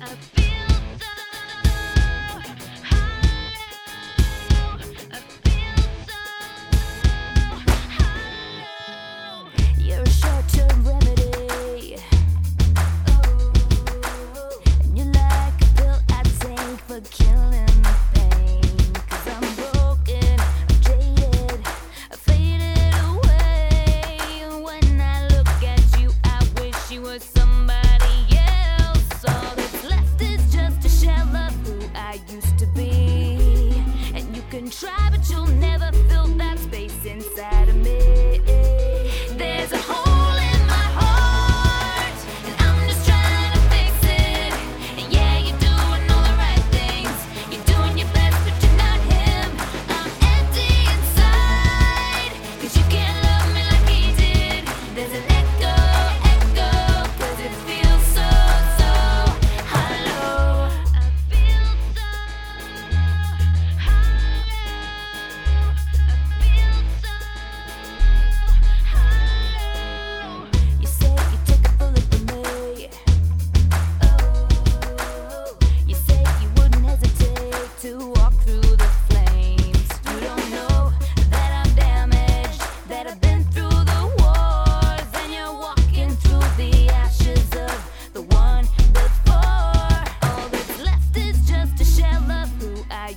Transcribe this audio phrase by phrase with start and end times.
[0.00, 0.10] Up.
[0.10, 0.37] a
[34.70, 38.40] try, but you'll never fill that space inside of me.
[39.36, 39.77] There's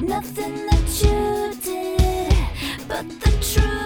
[0.00, 3.79] Nothing that you did, but the truth.